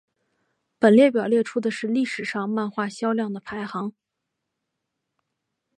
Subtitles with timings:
[0.79, 3.93] 本列表列出的是历史上漫画销量的排行。